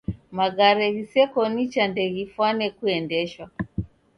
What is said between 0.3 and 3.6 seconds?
Magare ghiseko nicha ndeghifwane kuendeshwa.